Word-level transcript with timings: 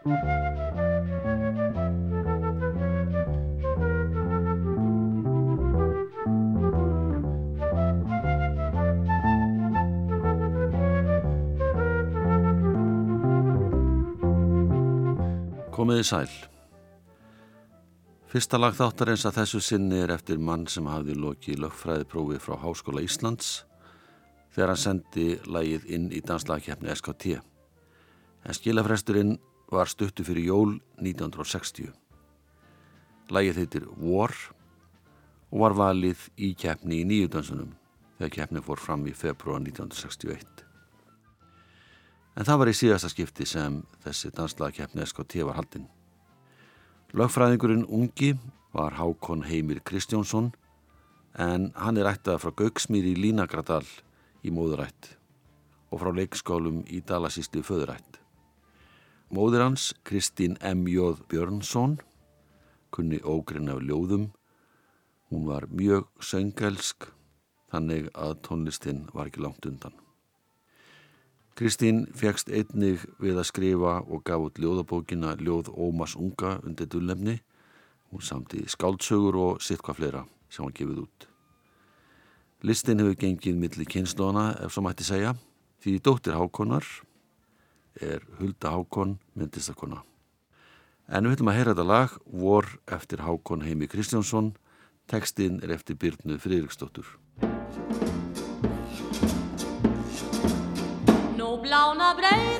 Komiði 0.00 0.14
sæl. 16.08 16.28
Fyrsta 18.24 18.56
lag 18.56 18.72
þáttar 18.72 19.12
eins 19.12 19.26
að 19.28 19.36
þessu 19.36 19.60
sinni 19.60 20.00
er 20.00 20.08
eftir 20.16 20.40
mann 20.40 20.64
sem 20.64 20.88
hafði 20.88 21.12
lokið 21.20 21.60
lögfræðiprófi 21.66 22.40
frá 22.40 22.56
Háskóla 22.64 23.04
Íslands 23.04 23.66
þegar 24.56 24.72
hann 24.72 24.82
sendi 24.86 25.28
lagið 25.44 25.84
inn 25.92 26.08
í 26.08 26.24
danslagkeppni 26.24 26.88
SKT. 26.96 27.36
En 28.48 28.56
skilafresturinn 28.56 29.36
var 29.70 29.90
stuttu 29.90 30.24
fyrir 30.26 30.50
jól 30.50 30.78
1960. 30.98 31.92
Lagið 33.30 33.60
heitir 33.62 33.86
War 33.96 34.34
og 35.50 35.62
var 35.62 35.76
valið 35.78 36.26
í 36.38 36.52
keppni 36.58 37.02
í 37.02 37.06
nýjudansunum 37.06 37.76
þegar 38.18 38.34
keppni 38.34 38.62
fór 38.64 38.82
fram 38.82 39.06
í 39.06 39.14
februar 39.14 39.62
1961. 39.62 40.66
En 42.38 42.46
það 42.46 42.60
var 42.62 42.70
í 42.70 42.76
síðasta 42.76 43.10
skipti 43.10 43.46
sem 43.46 43.80
þessi 44.04 44.30
danslagkeppni 44.34 45.06
SKT 45.06 45.44
var 45.46 45.58
haldinn. 45.58 45.88
Lögfræðingurinn 47.16 47.86
ungi 47.88 48.34
var 48.74 48.94
Hákon 48.98 49.42
Heimir 49.48 49.80
Kristjónsson 49.82 50.52
en 51.38 51.70
hann 51.74 51.98
er 51.98 52.10
ættað 52.10 52.42
frá 52.42 52.54
Gauksmýri 52.62 53.16
í 53.16 53.18
Línagradal 53.18 53.86
í 54.46 54.52
móðurætt 54.54 55.16
og 55.90 56.02
frá 56.02 56.14
leikskólum 56.14 56.84
í 56.86 57.02
Dalasíslu 57.06 57.64
föðurætt. 57.66 58.19
Móður 59.30 59.62
hans, 59.62 59.92
Kristín 60.02 60.56
M. 60.58 60.88
J. 60.90 61.14
Björnsson, 61.30 62.00
kunni 62.90 63.20
ógrinn 63.22 63.70
af 63.70 63.78
ljóðum. 63.78 64.32
Hún 65.30 65.44
var 65.46 65.68
mjög 65.70 66.08
söngelsk 66.18 67.06
þannig 67.70 68.08
að 68.18 68.40
tónlistinn 68.42 69.04
var 69.14 69.28
ekki 69.30 69.44
langt 69.44 69.68
undan. 69.70 69.94
Kristín 71.54 72.08
fegst 72.18 72.50
einnig 72.50 73.04
við 73.22 73.38
að 73.38 73.46
skrifa 73.52 73.92
og 74.02 74.24
gaf 74.26 74.48
út 74.48 74.58
ljóðabókina 74.58 75.36
Ljóð 75.38 75.70
Ómas 75.78 76.16
Unga 76.18 76.56
undir 76.66 76.88
dullefni. 76.90 77.36
Hún 78.10 78.24
samti 78.26 78.64
skáldsögur 78.66 79.38
og 79.38 79.62
sitt 79.62 79.84
hvað 79.86 80.00
fleira 80.00 80.24
sem 80.50 80.64
hann 80.64 80.74
gefið 80.74 81.04
út. 81.04 81.28
Listin 82.66 82.98
hefur 82.98 83.14
gengið 83.14 83.62
millir 83.62 83.86
kynnslóna 83.94 84.56
ef 84.58 84.74
svo 84.74 84.82
mætti 84.88 85.06
segja 85.06 85.36
því 85.84 85.94
dóttir 86.02 86.34
Hákonar 86.34 86.82
er 88.00 88.24
Hulda 88.38 88.74
Hákon 88.74 89.18
myndistakona. 89.34 90.02
En 91.10 91.26
við 91.26 91.38
höfum 91.38 91.50
að 91.50 91.58
heyra 91.58 91.74
þetta 91.74 91.86
lag 91.88 92.16
Vor 92.26 92.68
eftir 92.86 93.24
Hákon 93.26 93.64
Heimi 93.66 93.88
Kristjánsson 93.90 94.54
Tekstinn 95.10 95.58
er 95.64 95.74
eftir 95.74 95.98
Byrnu 95.98 96.38
Friðriksdóttur. 96.38 97.16
Lána 101.70 102.08
breiðu 102.18 102.59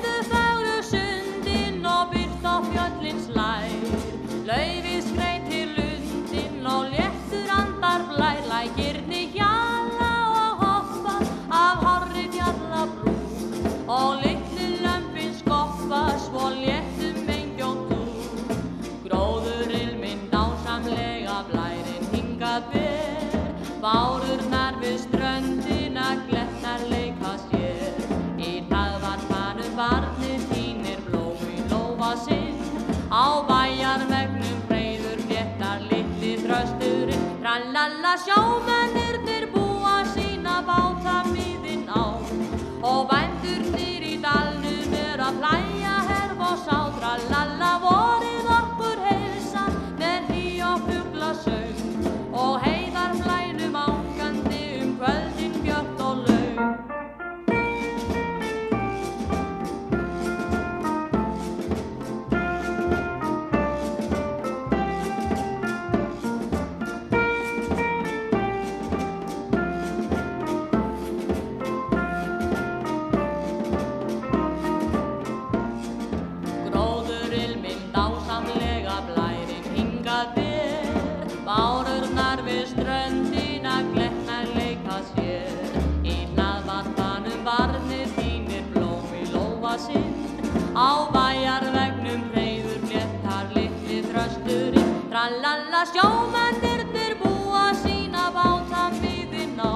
sjómennirnir 95.93 97.15
búa 97.21 97.71
sína 97.83 98.29
báta 98.35 98.89
miðinn 98.99 99.59
á. 99.59 99.75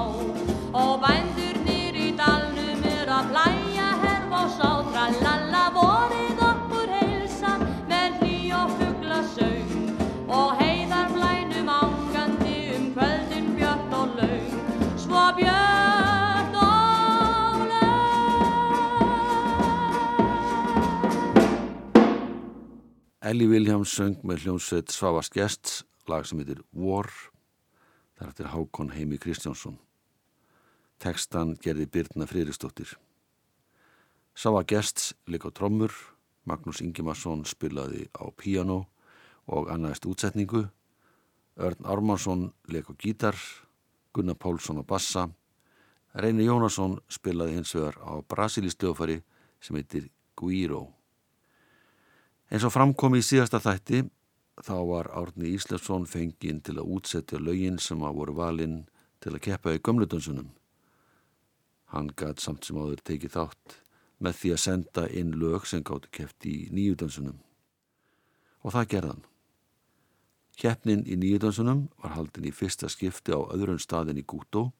Og 0.76 0.92
bændurnir 1.02 1.96
í 1.96 2.08
dalnum 2.18 2.84
er 2.90 3.12
að 3.18 3.30
plæja 3.32 3.90
herf 4.02 4.34
og 4.40 4.48
sá 4.58 4.70
Trallalla 4.90 5.64
vorið 5.76 6.42
okkur 6.50 6.94
heilsa 6.98 7.56
með 7.90 8.20
hlý 8.20 8.38
og 8.60 8.74
fugla 8.80 9.22
sög 9.34 9.76
Og 10.26 10.56
heiðar 10.60 11.12
flænum 11.14 11.70
ángandi 11.80 12.58
um 12.76 12.90
kvöldin 12.96 13.52
björt 13.56 13.96
og 14.00 14.18
laug 14.20 14.56
Svo 15.00 15.28
laug 15.40 15.66
Elli 23.26 23.48
Viljáms 23.50 23.90
söng 23.90 24.20
með 24.22 24.44
hljómsveit 24.44 24.92
Svavars 24.94 25.32
Gjests, 25.34 25.80
lag 26.08 26.26
sem 26.26 26.40
heitir 26.40 26.62
War, 26.72 27.08
þar 28.16 28.30
eftir 28.32 28.50
Hákon 28.52 28.92
Heimi 28.94 29.18
Kristjánsson. 29.20 29.78
Tekstan 31.02 31.54
gerði 31.60 31.86
Byrna 31.92 32.26
Friðriksdóttir. 32.28 32.94
Svava 34.36 34.62
Gjests 34.68 35.14
leik 35.28 35.44
á 35.44 35.50
trommur, 35.52 35.92
Magnús 36.44 36.80
Ingimarsson 36.84 37.44
spilaði 37.48 38.06
á 38.16 38.24
piano 38.36 38.86
og 39.46 39.70
annaðist 39.72 40.06
útsetningu, 40.08 40.66
Örn 41.56 41.88
Ármansson 41.88 42.50
leik 42.68 42.88
á 42.88 42.94
gítar, 42.96 43.36
Gunnar 44.12 44.36
Pálsson 44.36 44.80
á 44.80 44.84
bassa, 44.84 45.28
Reini 46.16 46.46
Jónasson 46.48 46.98
spilaði 47.12 47.58
hins 47.58 47.74
vegar 47.76 47.96
á 48.00 48.24
brasilísljófari 48.24 49.20
sem 49.60 49.76
heitir 49.76 50.08
Guiro. 50.36 50.86
Eins 52.48 52.64
og 52.64 52.72
framkom 52.72 53.16
í 53.18 53.24
síðasta 53.24 53.60
þætti 53.60 54.04
þá 54.64 54.76
var 54.88 55.10
Árni 55.12 55.52
Íslefsson 55.54 56.06
fenginn 56.08 56.62
til 56.64 56.78
að 56.80 56.92
útsetja 56.96 57.40
lögin 57.40 57.80
sem 57.82 58.02
að 58.04 58.20
voru 58.20 58.36
valinn 58.36 58.78
til 59.20 59.34
að 59.34 59.44
keppa 59.48 59.74
í 59.76 59.82
gömludansunum. 59.82 60.52
Hann 61.92 62.12
gætt 62.16 62.42
samt 62.42 62.66
sem 62.66 62.78
áður 62.78 63.02
tekið 63.06 63.36
þátt 63.36 63.76
með 64.22 64.38
því 64.40 64.52
að 64.54 64.62
senda 64.62 65.06
inn 65.12 65.34
lög 65.40 65.66
sem 65.68 65.84
gáttu 65.84 66.10
keppt 66.10 66.48
í 66.48 66.56
nýjudansunum. 66.72 67.36
Og 68.64 68.72
það 68.74 68.88
gerðan. 68.94 69.22
Keppnin 70.56 71.04
í 71.04 71.18
nýjudansunum 71.20 71.86
var 72.00 72.16
haldin 72.16 72.48
í 72.48 72.54
fyrsta 72.54 72.88
skipti 72.88 73.36
á 73.36 73.40
öðrun 73.44 73.82
staðin 73.82 74.22
í 74.22 74.24
Gútó 74.24 74.70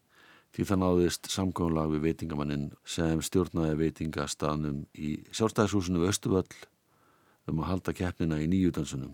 því 0.56 0.64
það 0.70 0.81
náðist 0.81 1.28
samkvæmlag 1.28 1.93
við 1.93 2.06
veitingamannin 2.06 2.70
sem 2.88 3.20
stjórnaði 3.20 3.76
veitingastaðnum 3.82 4.87
í 4.96 5.19
sjálfstæðishúsinu 5.37 6.00
við 6.00 6.14
Östuvöll 6.14 6.64
um 7.46 7.61
að 7.61 7.70
halda 7.70 7.96
keppnina 7.99 8.40
í 8.40 8.49
nýjudansunum. 8.50 9.12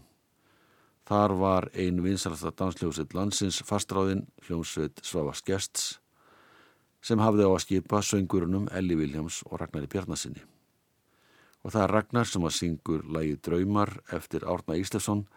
Þar 1.08 1.34
var 1.40 1.66
ein 1.74 1.98
vinsalasta 2.04 2.52
dansljósið 2.54 3.16
landsins 3.16 3.58
fastráðin 3.66 4.26
hljómsveit 4.46 5.02
Svavas 5.02 5.42
Gests 5.42 5.98
sem 7.02 7.18
hafði 7.18 7.48
á 7.48 7.50
að 7.50 7.62
skipa 7.64 8.02
söngurunum 8.06 8.68
Elli 8.70 8.94
Viljáms 9.00 9.42
og 9.48 9.58
Ragnari 9.60 9.90
Bjarnasinni. 9.90 10.44
og 11.62 11.70
það 11.70 11.82
er 11.82 11.92
Ragnar 11.94 12.26
sem 12.26 12.42
að 12.42 12.56
syngur 12.56 13.04
lægi 13.06 13.36
Draumar 13.46 13.92
eftir 14.10 14.42
Árna 14.42 14.74
Íslefsson, 14.74 15.28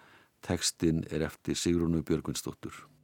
tekstinn 0.41 1.03
er 1.13 1.21
eftir 1.27 1.53
Sigrúnu 1.53 2.01
Björgvinsdóttur. 2.01 2.94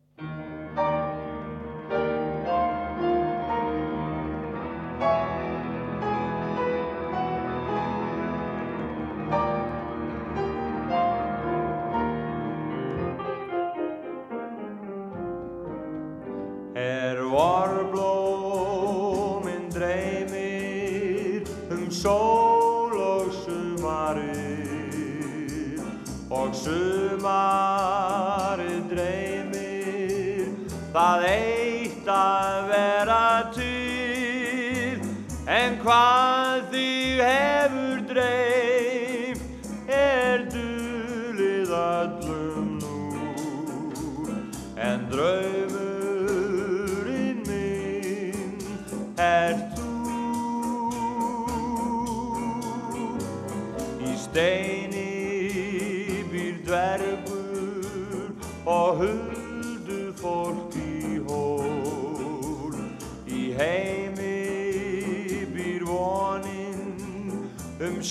Það 30.92 31.22
eitt 31.30 32.08
að 32.12 32.58
vera 32.72 33.24
til 33.56 35.00
en 35.48 35.80
hvað 35.86 36.31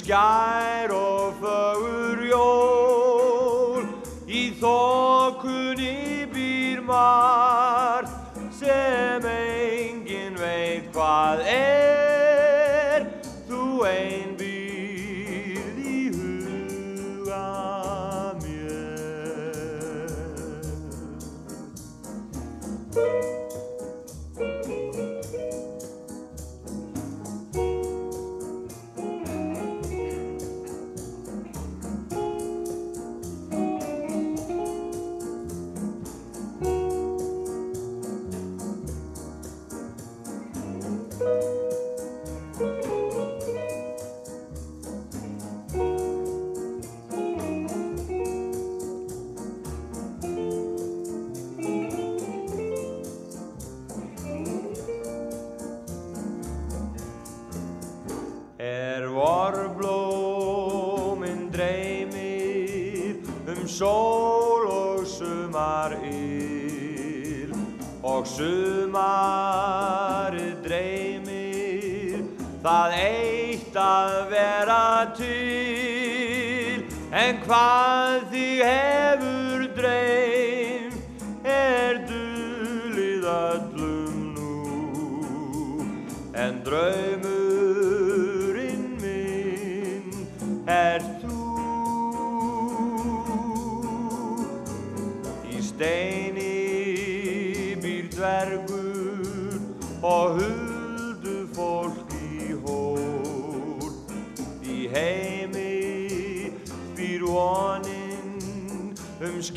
skær 0.00 0.92
og 0.96 1.34
fögur 1.40 2.24
jól. 2.30 3.84
Í 4.30 4.42
þokunni 4.60 6.26
býr 6.32 6.80
margt 6.86 7.39
vera 75.18 75.49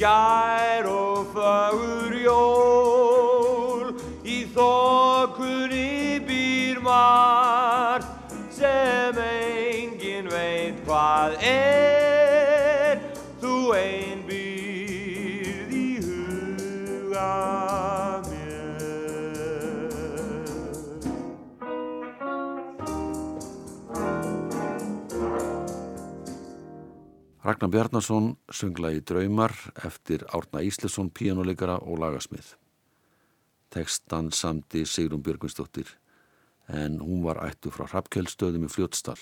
um 0.04 0.33
Ragnar 27.44 27.68
Bjarnason 27.74 28.38
söngla 28.56 28.94
í 28.96 29.02
Draumar 29.04 29.52
eftir 29.84 30.22
Árna 30.32 30.62
Íslesson, 30.64 31.10
píjánuleikara 31.12 31.76
og 31.84 31.98
lagasmið. 32.00 32.54
Tekstan 33.76 34.30
samti 34.32 34.86
Sigrun 34.88 35.24
Björgvinsdóttir 35.26 35.90
en 36.72 37.02
hún 37.04 37.26
var 37.26 37.42
ættu 37.44 37.68
frá 37.76 37.84
Hrafkjöldstöðum 37.90 38.64
í 38.64 38.70
Fljótsdal. 38.72 39.20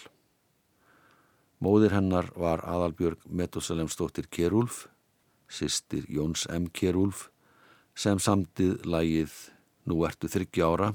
Móðir 1.66 1.96
hennar 1.96 2.30
var 2.38 2.62
Aðalbjörg 2.62 3.26
Metosalemsdóttir 3.26 4.30
Kerúlf, 4.30 4.84
sýstir 5.50 6.06
Jóns 6.06 6.46
M. 6.46 6.70
Kerúlf, 6.70 7.32
sem 7.98 8.22
samtið 8.22 8.86
lagið 8.86 9.34
Nú 9.90 10.04
ertu 10.06 10.30
þryggja 10.30 10.68
ára, 10.70 10.92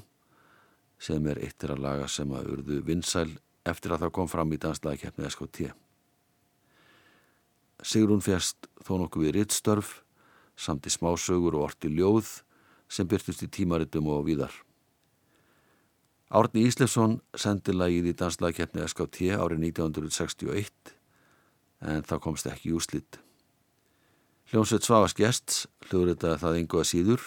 sem 1.03 1.27
er 1.27 1.41
eittir 1.43 1.73
að 1.75 1.83
laga 1.83 2.07
sem 2.07 2.31
að 2.31 2.53
urðu 2.55 2.79
vinsæl 2.87 3.33
eftir 3.67 3.97
að 3.97 4.07
það 4.07 4.15
kom 4.21 4.31
fram 4.31 4.55
í 4.55 4.61
danslagikeppni 4.63 5.27
SKT. 5.27 5.73
Sigrún 7.83 8.23
fjast 8.25 8.69
þó 8.85 8.97
nokkuð 9.03 9.27
við 9.27 9.35
rittstörf, 9.37 10.03
samt 10.57 10.87
í 10.89 10.93
smásögur 10.93 11.59
og 11.59 11.69
orti 11.71 11.91
ljóð 11.93 12.41
sem 12.89 13.09
byrtust 13.09 13.45
í 13.45 13.51
tímaritum 13.53 14.09
og 14.09 14.25
víðar. 14.29 14.55
Árni 16.27 16.65
Íslefsson 16.67 17.21
sendi 17.39 17.75
lagið 17.75 18.11
í 18.11 18.17
danslagikeppni 18.19 18.83
SKT 18.89 19.37
árið 19.37 19.69
1961 19.69 20.95
en 21.87 22.03
það 22.03 22.23
komst 22.25 22.49
ekki 22.51 22.75
úslitt. 22.75 23.21
Hljómsveit 24.51 24.87
Svavas 24.87 25.15
Gjests 25.19 25.67
hljóðritaði 25.87 26.41
það 26.43 26.59
ynguða 26.63 26.89
síður 26.89 27.23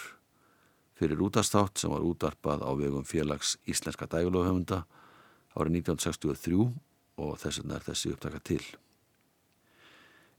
fyrir 1.00 1.24
útastátt 1.24 1.80
sem 1.80 1.92
var 1.92 2.04
útarpað 2.04 2.64
á 2.64 2.72
vegum 2.76 3.08
félags 3.08 3.56
Íslenska 3.68 4.08
dægulóðhöfunda 4.12 4.84
árið 5.56 5.80
1963 5.80 6.60
og 7.20 7.34
þess 7.40 7.62
vegna 7.62 7.80
er 7.80 7.88
þessi 7.88 8.14
upptaka 8.16 8.44
til. 8.44 8.64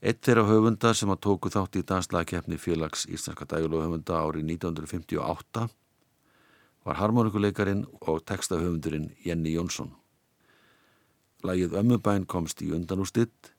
Eitt 0.01 0.23
þeirra 0.25 0.47
höfunda 0.49 0.95
sem 0.97 1.11
að 1.13 1.19
tóku 1.27 1.51
þátt 1.53 1.77
í 1.77 1.85
danslagkeppni 1.85 2.57
félags 2.57 3.03
Íslenska 3.05 3.45
dægulóðhöfunda 3.45 4.17
árið 4.17 4.47
1958 4.55 5.67
var 6.89 6.97
harmonikuleikarin 6.97 7.83
og 8.09 8.23
textahöfundurinn 8.25 9.11
Jenny 9.27 9.53
Jónsson. 9.59 9.93
Lagið 11.45 11.77
Ömmubæn 11.83 12.25
komst 12.25 12.65
í 12.65 12.71
undanústitt 12.73 13.53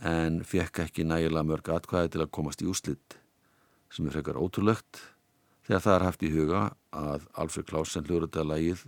en 0.00 0.40
fekk 0.48 0.80
ekki 0.86 1.04
nægilega 1.04 1.44
mörg 1.52 1.68
atkvæði 1.76 2.14
til 2.16 2.24
að 2.24 2.34
komast 2.40 2.64
í 2.64 2.72
úslitt 2.72 3.20
sem 3.92 4.08
er 4.08 4.16
frekar 4.16 4.40
ótrúlegt 4.40 5.04
þegar 5.68 5.84
það 5.84 5.96
er 5.98 6.08
haft 6.08 6.24
í 6.24 6.32
huga 6.32 6.66
að 6.88 7.28
Alfred 7.36 7.68
Klausen 7.68 8.08
hljóðrötaði 8.08 8.48
lagið 8.48 8.86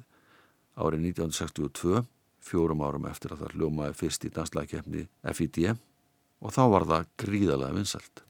árið 0.81 1.11
1962 1.13 2.07
fjórum 2.45 2.81
árum 2.81 3.13
eftir 3.13 3.37
að 3.37 3.45
það 3.45 3.59
hljómaði 3.59 4.01
fyrst 4.01 4.25
í 4.25 4.33
danslæðikeppni 4.33 5.11
FID 5.37 5.77
og 6.45 6.53
þá 6.53 6.63
var 6.75 6.87
það 6.91 7.11
gríðarlega 7.25 7.79
vinsalt. 7.79 8.25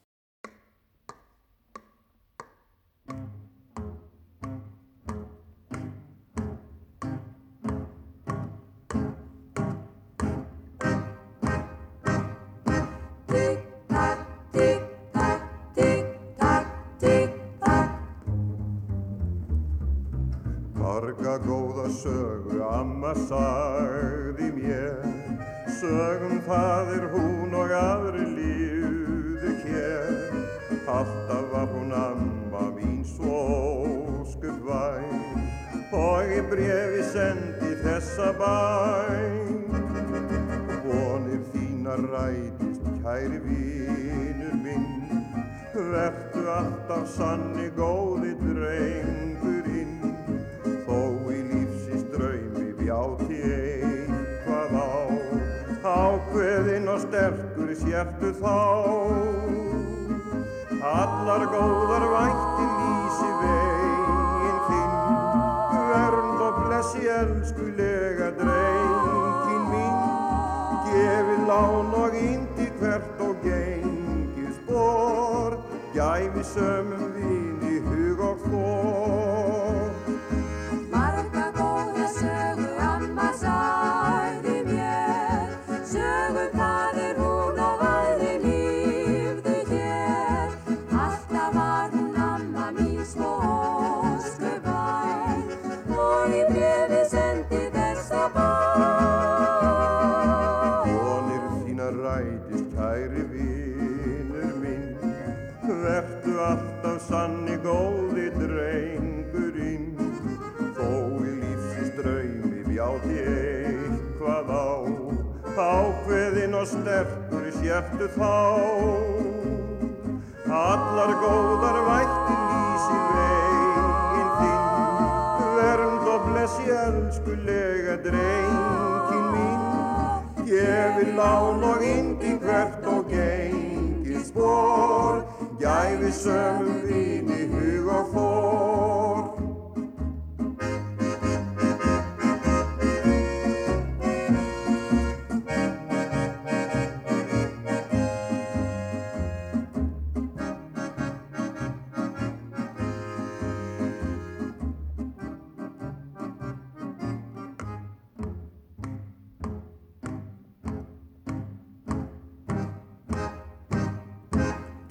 Gæfi 76.44 76.93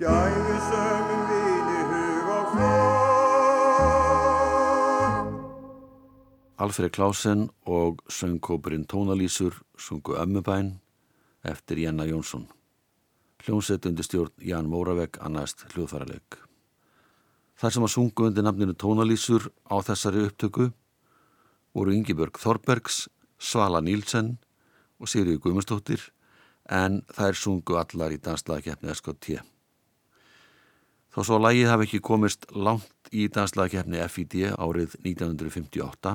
Gæfi 0.04 0.58
sömum 0.70 1.22
vini 1.30 1.82
hug 1.92 2.28
og 2.38 2.46
fór 2.54 2.94
Alfred 6.64 6.92
Klausen 6.92 7.50
og 7.66 8.02
söngkópurinn 8.12 8.86
Tónalísur 8.94 9.54
sungu 9.78 10.12
Ömmubæn 10.16 10.68
eftir 11.44 11.78
Jenna 11.78 12.04
Jónsson. 12.04 12.48
Hljómsett 13.44 13.86
undir 13.86 14.04
stjórn 14.04 14.32
Jan 14.44 14.68
Móravegg 14.68 15.18
annaðist 15.24 15.66
hljóðfæraleg. 15.72 16.24
Þar 17.56 17.72
sem 17.72 17.84
að 17.88 17.94
sungu 17.96 18.28
undir 18.28 18.44
nafninu 18.44 18.74
Tónalísur 18.76 19.52
á 19.72 19.80
þessari 19.88 20.28
upptöku 20.28 20.72
voru 21.74 21.92
Ingibjörg 21.96 22.36
Þorbergs, 22.44 23.08
Svala 23.40 23.80
Nílsen 23.80 24.38
og 25.00 25.08
Sigriði 25.08 25.40
Guðmundsdóttir 25.40 26.12
en 26.68 27.02
þær 27.08 27.36
sungu 27.40 27.80
allar 27.80 28.12
í 28.12 28.20
danslaðakeppni 28.20 28.92
SKT. 28.96 29.53
Þó 31.14 31.22
svo 31.22 31.36
að 31.38 31.44
lægið 31.46 31.68
hafi 31.70 31.86
ekki 31.86 32.00
komist 32.02 32.46
langt 32.58 33.10
í 33.14 33.28
danslaðakeppni 33.30 34.00
FID 34.10 34.36
árið 34.58 34.96
1958 35.06 36.14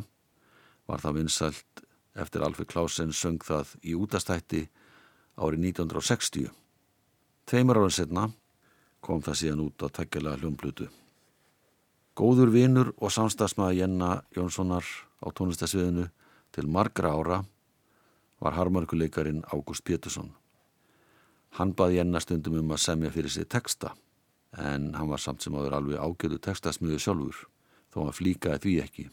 var 0.90 1.02
það 1.04 1.18
vinsælt 1.20 1.82
eftir 2.18 2.42
Alfred 2.42 2.66
Klausen 2.72 3.12
söng 3.14 3.38
það 3.46 3.76
í 3.86 3.94
útastætti 3.94 4.64
árið 5.38 5.68
1960. 5.68 6.48
Tveimur 7.46 7.78
árið 7.78 7.94
setna 7.94 8.24
kom 8.98 9.22
það 9.22 9.38
síðan 9.42 9.62
út 9.68 9.86
á 9.86 9.88
tveggjalega 10.00 10.42
hljómblutu. 10.42 10.88
Góður 12.18 12.50
vinur 12.50 12.90
og 12.98 13.14
samstagsmaður 13.14 13.78
Jenna 13.78 14.10
Jónssonar 14.34 14.82
á 15.22 15.26
tónlistasviðinu 15.30 16.08
til 16.50 16.66
margra 16.66 17.14
ára 17.14 17.38
var 18.42 18.58
harmarkuleikarin 18.58 19.44
Ágúst 19.46 19.86
Pétursson. 19.86 20.34
Hann 21.54 21.78
baði 21.78 22.02
Jenna 22.02 22.18
stundum 22.18 22.58
um 22.58 22.74
að 22.74 22.82
semja 22.82 23.14
fyrir 23.14 23.30
sig 23.30 23.46
texta 23.46 23.94
en 24.56 24.94
hann 24.94 25.10
var 25.10 25.20
samt 25.20 25.44
sem 25.44 25.54
áður 25.54 25.76
alveg 25.78 26.00
ágjöðu 26.00 26.40
textasmiðu 26.46 26.98
sjálfur 27.02 27.44
þó 27.92 28.04
hann 28.04 28.16
flíkaði 28.16 28.62
því 28.64 28.74
ekki. 28.84 29.06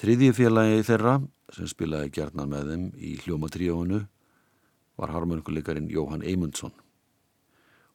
Þriðji 0.00 0.32
félagi 0.34 0.86
þeirra 0.88 1.14
sem 1.54 1.68
spilaði 1.70 2.10
gjarnan 2.16 2.50
með 2.50 2.70
þeim 2.72 2.86
í 2.98 3.12
hljómatríóinu 3.24 4.00
var 4.98 5.12
harmonikuleikarin 5.14 5.90
Jóhann 5.90 6.24
Eymundsson 6.26 6.74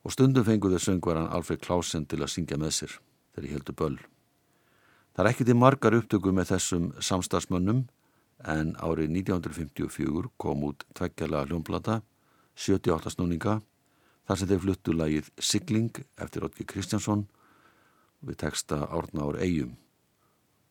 og 0.03 0.15
stundum 0.15 0.45
fenguðu 0.47 0.79
söngvaran 0.79 1.29
Alfred 1.35 1.61
Klausen 1.63 2.05
til 2.07 2.21
að 2.23 2.31
syngja 2.33 2.57
með 2.59 2.75
sér 2.77 2.93
þegar 3.35 3.47
ég 3.49 3.55
heldur 3.57 3.77
böll. 3.81 3.97
Það 5.13 5.25
er 5.25 5.31
ekki 5.33 5.47
til 5.49 5.57
margar 5.59 5.97
upptöku 5.97 6.31
með 6.31 6.53
þessum 6.53 6.91
samstagsmönnum 7.03 7.81
en 8.47 8.71
árið 8.79 9.11
1954 9.19 10.31
kom 10.39 10.63
út 10.69 10.85
tveggjala 10.95 11.43
hljómblata 11.49 11.99
78 12.55 13.11
snúninga 13.17 13.59
þar 14.29 14.37
sem 14.37 14.49
þeir 14.51 14.59
fluttu 14.61 14.93
lagið 14.93 15.29
Sigling 15.41 16.03
eftir 16.21 16.43
Otki 16.45 16.65
Kristjánsson 16.69 17.23
við 18.21 18.35
texta 18.43 18.83
Árna 18.85 19.25
ár 19.25 19.39
Eyjum 19.41 19.71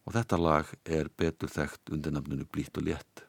og 0.06 0.14
þetta 0.14 0.38
lag 0.38 0.70
er 0.86 1.10
betur 1.10 1.50
þekkt 1.50 1.90
undir 1.96 2.14
nafnunu 2.14 2.46
Blít 2.46 2.78
og 2.78 2.86
létt. 2.86 3.24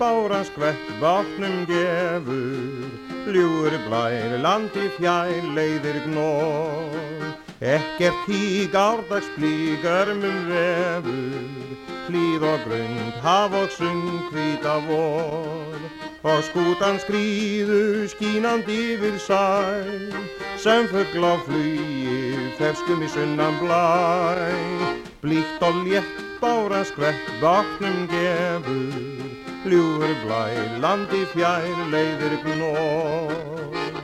Báran 0.00 0.44
skvett 0.48 0.86
vatnum 1.00 1.64
gefur 1.70 3.32
Ljúur 3.34 3.74
blær 3.88 4.38
landi 4.44 4.86
fjær 4.98 5.52
leiðir 5.56 6.04
gnór 6.06 7.06
Ekkert 7.60 8.26
hík 8.26 8.74
árdags 8.74 9.28
blíkarmum 9.36 10.42
vefur, 10.44 11.86
hlýð 12.04 12.42
og 12.44 12.58
grund, 12.66 13.14
haf 13.24 13.54
og 13.56 13.70
sung, 13.72 14.28
hvita 14.28 14.74
vor. 14.84 15.80
Og 16.20 16.42
skútan 16.44 17.00
skrýður 17.00 18.04
skínandi 18.12 18.76
yfir 18.92 19.16
sæ, 19.16 19.40
sem 20.60 20.84
fuggl 20.92 21.24
á 21.24 21.40
flugi, 21.46 22.52
ferskum 22.60 23.00
í 23.00 23.08
sunnan 23.08 23.56
blæ. 23.62 24.52
Blíkt 25.24 25.64
og 25.64 25.80
létt 25.88 26.12
bára 26.42 26.84
skvett, 26.84 27.24
vatnum 27.40 28.04
gefur, 28.12 29.35
ljúfur 29.70 30.14
blær, 30.22 30.78
landi 30.82 31.24
fjær, 31.32 31.84
leiðir 31.92 32.38
gnór. 32.44 33.95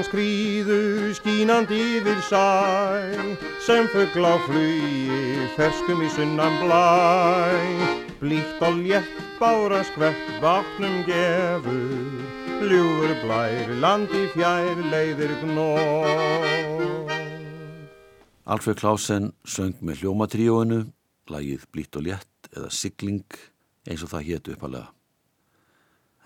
Skútan 0.00 0.04
skrýðu 0.04 1.14
skínandi 1.14 2.00
yfir 2.00 2.20
sæ 2.24 3.12
sem 3.60 3.86
fuggl 3.92 4.24
á 4.24 4.36
flugi 4.46 5.48
ferskum 5.56 6.00
í 6.02 6.08
sunnan 6.08 6.56
blæ. 6.62 6.88
Blíkt 8.20 8.62
og 8.62 8.76
létt 8.80 9.08
bára 9.40 9.82
skvett 9.84 10.40
vatnum 10.40 11.04
gefur 11.04 12.64
ljúfur 12.64 13.14
blær 13.24 13.68
landi 13.80 14.28
fjær 14.32 14.76
leiðir 14.90 15.32
gnór. 15.42 17.10
Alfred 18.46 18.80
Klausen 18.80 19.32
söng 19.44 19.76
með 19.80 20.00
hljómatríóinu, 20.02 20.92
lagið 21.28 21.66
Blítt 21.72 21.96
og 21.96 22.08
létt 22.08 22.50
eða 22.56 22.70
Sigling 22.70 23.26
eins 23.86 24.02
og 24.02 24.10
það 24.10 24.26
hétu 24.26 24.56
uppalega. 24.56 24.90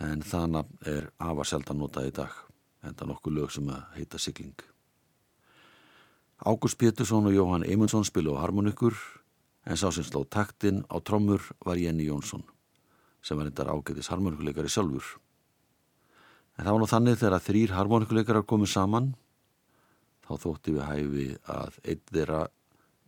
En 0.00 0.22
nafn 0.22 0.78
er 0.86 1.10
afar 1.18 1.46
seldan 1.46 1.78
notað 1.78 2.08
í 2.10 2.14
dag, 2.16 2.43
enda 2.84 3.08
nokkuð 3.08 3.36
lög 3.38 3.52
sem 3.54 3.68
að 3.72 3.82
heita 3.96 4.20
Sigling. 4.20 4.56
Ágúst 6.44 6.78
Pétursson 6.78 7.26
og 7.30 7.34
Jóhann 7.34 7.64
Eymundsson 7.64 8.04
spilu 8.04 8.34
á 8.36 8.42
harmonikur, 8.44 8.94
en 9.64 9.76
sá 9.80 9.88
sem 9.94 10.04
sló 10.04 10.24
taktinn 10.28 10.84
á 10.92 11.00
trommur 11.00 11.40
var 11.64 11.78
Jenny 11.80 12.08
Jónsson, 12.08 12.42
sem 13.22 13.38
var 13.38 13.48
endar 13.48 13.70
ágætis 13.72 14.10
harmonikuleikari 14.12 14.68
sjálfur. 14.68 15.04
En 16.58 16.66
það 16.66 16.72
var 16.72 16.82
nú 16.82 16.90
þannig 16.90 17.20
þegar 17.22 17.46
þrýr 17.46 17.76
harmonikuleikarar 17.78 18.44
komið 18.44 18.74
saman, 18.74 19.14
þá 20.26 20.34
þótti 20.44 20.74
við 20.76 20.84
hæfi 20.88 21.26
að 21.48 21.80
einn 21.84 22.04
þeirra 22.12 22.42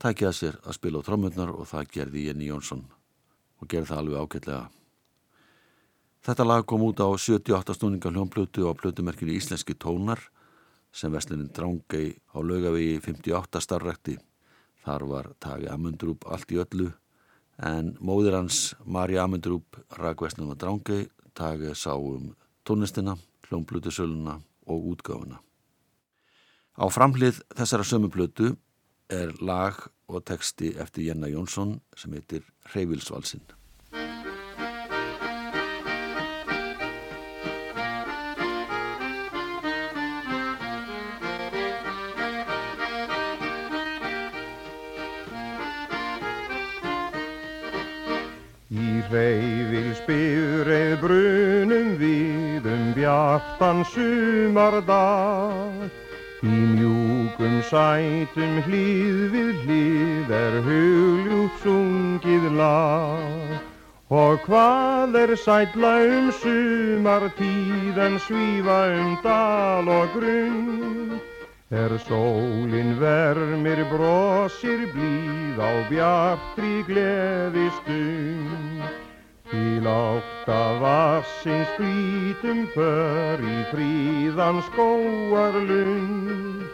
tækja 0.02 0.30
að 0.30 0.38
sér 0.40 0.58
að 0.64 0.78
spila 0.78 1.00
á 1.00 1.06
trommurnar 1.06 1.52
og 1.52 1.68
það 1.68 1.92
gerði 1.92 2.26
Jenny 2.28 2.48
Jónsson 2.50 2.86
og 3.60 3.68
gerði 3.68 3.90
það 3.92 4.02
alveg 4.02 4.24
ágætlega. 4.24 4.75
Þetta 6.24 6.46
lag 6.46 6.64
kom 6.66 6.84
út 6.86 7.00
á 7.02 7.08
78 7.10 7.76
snúninga 7.76 8.10
hljónplötu 8.10 8.66
á 8.68 8.72
plötumerkinu 8.74 9.34
Íslenski 9.36 9.74
tónar 9.74 10.20
sem 10.92 11.12
vestlinin 11.12 11.52
Drángei 11.52 12.16
á 12.32 12.38
laugavegi 12.40 13.00
58 13.00 13.60
starrekti. 13.60 14.16
Þar 14.84 15.02
var 15.10 15.32
Tagi 15.40 15.68
Amundrúp 15.68 16.24
allt 16.30 16.52
í 16.52 16.60
öllu 16.62 16.92
en 17.62 17.94
móðir 18.00 18.36
hans 18.36 18.74
Marja 18.84 19.24
Amundrúp 19.24 19.78
rak 19.98 20.22
vestlinin 20.22 20.54
á 20.54 20.60
Drángei, 20.60 21.08
Tagi 21.34 21.74
sá 21.74 21.94
um 21.96 22.34
tónlistina, 22.64 23.16
hljónplötusöluna 23.48 24.40
og 24.66 24.88
útgáfuna. 24.92 25.38
Á 26.76 26.84
framhlið 26.92 27.40
þessara 27.56 27.84
sömu 27.88 28.10
plötu 28.12 28.56
er 29.08 29.32
lag 29.40 29.78
og 30.10 30.24
texti 30.26 30.74
eftir 30.76 31.08
Jenna 31.08 31.30
Jónsson 31.30 31.78
sem 31.96 32.12
heitir 32.12 32.44
Hreyvilsvalsinn. 32.72 33.55
Bjartan 53.56 53.84
sumardag. 53.84 55.90
Í 56.42 56.56
mjúkum 56.76 57.62
sætum 57.64 58.60
hlýð 58.66 59.32
við 59.32 59.54
hlýð 59.64 60.30
er 60.30 60.62
hugljúft 60.62 61.62
sungið 61.64 62.52
lag. 62.52 63.60
Og 64.10 64.38
hvað 64.44 65.16
er 65.16 65.36
sætla 65.36 65.96
um 66.04 66.30
sumartíð 66.30 67.98
en 67.98 68.18
svífa 68.18 68.80
um 69.00 69.16
dal 69.24 69.88
og 69.88 70.08
grunn? 70.14 71.20
Er 71.70 71.98
sólin 72.06 73.00
vermir 73.00 73.82
brosir 73.90 74.86
blíð 74.92 75.58
á 75.58 75.72
bjartri 75.88 76.84
gleði 76.86 77.70
stund 77.80 79.05
Til 79.50 79.86
átta 79.86 80.62
vassins 80.82 81.68
flýtum 81.76 82.66
för 82.74 83.38
í 83.40 83.58
fríðan 83.70 84.62
skóarlund 84.70 86.66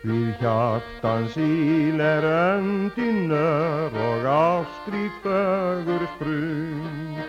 Við 0.00 0.38
hjartans 0.40 1.34
íl 1.36 2.00
er 2.00 2.24
öndinör 2.24 3.92
og 3.92 4.24
ástrík 4.24 5.12
fögur 5.20 6.00
sprung. 6.14 7.20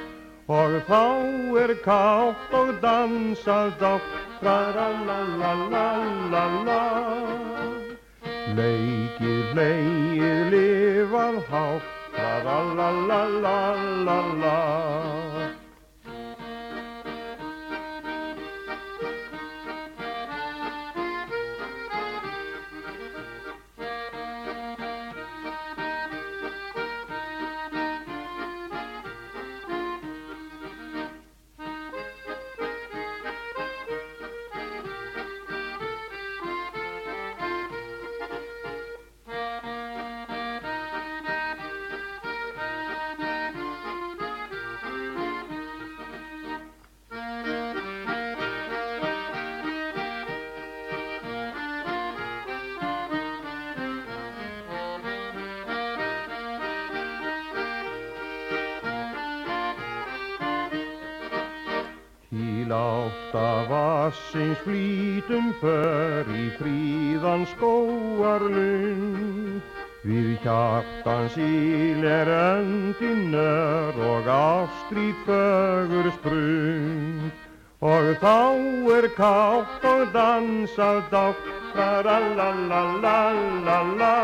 Og 0.47 0.79
þá 0.87 1.19
er 1.59 1.75
kátt 1.83 2.47
og 2.55 2.79
dansað 2.79 3.75
dátt, 3.81 4.07
tra-la-la-la-la-la-la. 4.39 6.79
Leikið, 8.55 9.51
leið, 9.59 10.47
lifað 10.55 11.43
hátt, 11.51 12.00
tra-la-la-la-la-la-la. 12.21 15.21
Til 15.21 15.30
átta 62.71 63.65
vassins 63.69 64.57
flýtum 64.65 65.53
för 65.61 66.25
í 66.31 66.49
fríðan 66.57 67.45
skóarlund 67.55 69.61
Við 70.01 70.39
hjartan 70.41 71.27
síl 71.29 72.01
er 72.09 72.25
öndinör 72.25 73.93
og 74.01 74.25
ástrít 74.25 75.13
fögur 75.27 76.09
sprung. 76.15 77.29
Og 77.85 78.17
þá 78.17 78.57
er 78.97 79.05
kátt 79.13 79.85
og 79.85 80.09
dansað 80.13 81.01
dátt 81.13 81.45
Tra-la-la-la-la-la-la 81.73 84.17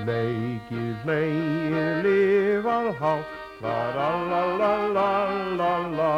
Leikið, 0.04 1.00
hleið, 1.06 2.04
lifað 2.04 2.88
hátt 3.00 3.32
Tra-la-la-la-la-la 3.62 6.12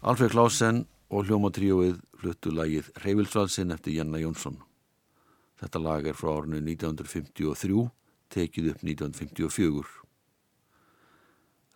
Alfred 0.00 0.32
Klausen 0.34 0.82
og 1.14 1.30
hljómatríóið 1.30 2.02
fluttu 2.18 2.50
lagið 2.50 2.90
Reyvilsvalsinn 3.04 3.70
eftir 3.76 3.94
Janna 4.00 4.18
Jónsson. 4.18 4.58
Þetta 5.60 5.78
lag 5.86 6.02
er 6.08 6.16
frá 6.18 6.30
árinu 6.34 6.58
1953, 6.64 7.90
tekið 8.32 8.64
upp 8.74 8.80
1954. 8.82 9.99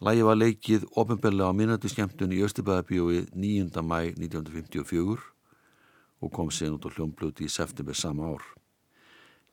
Lagið 0.05 0.27
var 0.29 0.37
leikið 0.37 0.83
ofinbellega 1.01 1.49
á 1.49 1.57
minnati 1.57 1.89
skemmtun 1.89 2.33
í 2.37 2.43
Östubæðabíói 2.45 3.23
9. 3.33 3.81
mæ 3.81 4.11
1954 4.13 5.23
og 6.21 6.33
kom 6.35 6.51
sen 6.53 6.75
út 6.77 6.85
á 6.85 6.93
hljómblöti 6.93 7.47
í 7.47 7.49
september 7.49 7.97
sama 7.97 8.27
ár. 8.35 8.43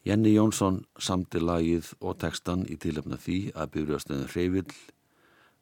Jenny 0.03 0.33
Jónsson 0.33 0.81
samti 0.99 1.39
lagið 1.39 1.93
og 2.03 2.17
textan 2.19 2.65
í 2.67 2.75
tilöfna 2.75 3.15
því 3.15 3.37
að 3.55 3.71
byrjastöðin 3.77 4.27
Reyvill 4.33 4.73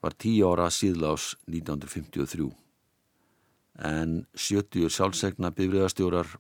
var 0.02 0.16
10 0.18 0.48
ára 0.50 0.72
síðlás 0.74 1.36
1953 1.46 2.48
en 3.92 4.16
70 4.34 4.90
sjálfsegna 4.96 5.52
bifriðastjórar 5.54 6.32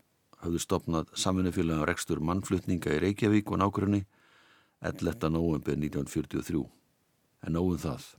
höfðu 0.41 0.63
stopnað 0.63 1.11
samvinnufélagin 1.13 1.85
rekstur 1.85 2.23
mannflutninga 2.25 2.97
í 2.97 3.03
Reykjavík 3.05 3.53
og 3.53 3.61
nákvæmni 3.61 4.01
11. 4.81 5.29
november 5.37 5.77
1943 5.77 6.65
en 7.45 7.53
nóðum 7.53 7.77
það. 7.85 8.09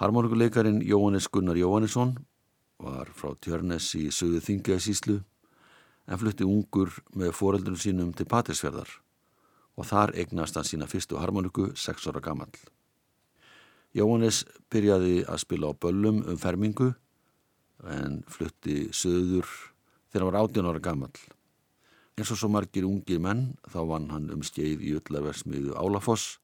Harmonikuleikarin 0.00 0.80
Jóhannes 0.82 1.28
Gunnar 1.28 1.56
Jóhannesson 1.56 2.14
var 2.80 3.10
frá 3.12 3.34
Tjörnes 3.36 3.90
í 3.98 4.06
söðu 4.08 4.40
þingjæðsíslu 4.40 5.18
en 6.08 6.18
flutti 6.18 6.46
ungur 6.48 6.94
með 7.14 7.34
foreldrunum 7.36 7.80
sínum 7.80 8.14
til 8.16 8.26
Patrísfjörðar 8.30 8.88
og 9.76 9.88
þar 9.88 10.14
eignast 10.16 10.56
hann 10.56 10.68
sína 10.68 10.88
fyrstu 10.88 11.20
harmoniku 11.20 11.70
6 11.76 12.08
ára 12.08 12.24
gammal. 12.24 12.50
Jóhannes 13.92 14.42
byrjaði 14.72 15.22
að 15.28 15.42
spila 15.44 15.70
á 15.70 15.76
böllum 15.76 16.22
um 16.24 16.40
fermingu 16.40 16.94
en 17.84 18.22
flutti 18.32 18.88
söður 18.96 19.48
þegar 20.08 20.24
hann 20.24 20.30
var 20.32 20.40
18 20.40 20.70
ára 20.72 20.84
gammal. 20.88 21.12
Eins 22.16 22.32
og 22.32 22.40
svo 22.40 22.48
margir 22.52 22.88
ungir 22.88 23.20
menn 23.20 23.52
þá 23.68 23.80
vann 23.88 24.08
hann 24.12 24.32
um 24.32 24.44
skeið 24.44 24.84
í 24.88 24.96
öllarversmiðu 24.96 25.76
Álafoss 25.76 26.38